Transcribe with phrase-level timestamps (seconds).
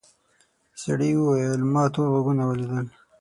[0.81, 2.85] سړي وویل ما تور غوږونه ولیدل.